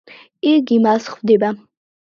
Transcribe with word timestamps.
იგი 0.53 0.79
მას 0.87 1.11
ხვდება. 1.17 1.53